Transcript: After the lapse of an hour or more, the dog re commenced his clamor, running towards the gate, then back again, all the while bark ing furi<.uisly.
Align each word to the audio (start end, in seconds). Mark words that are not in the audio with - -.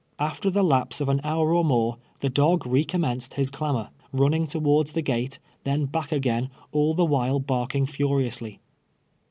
After 0.17 0.49
the 0.49 0.63
lapse 0.63 0.99
of 0.99 1.09
an 1.09 1.21
hour 1.23 1.53
or 1.53 1.63
more, 1.63 1.97
the 2.21 2.29
dog 2.31 2.65
re 2.65 2.83
commenced 2.83 3.35
his 3.35 3.51
clamor, 3.51 3.89
running 4.11 4.47
towards 4.47 4.93
the 4.93 5.03
gate, 5.03 5.37
then 5.63 5.85
back 5.85 6.11
again, 6.11 6.49
all 6.71 6.95
the 6.95 7.05
while 7.05 7.37
bark 7.39 7.75
ing 7.75 7.85
furi<.uisly. 7.85 8.57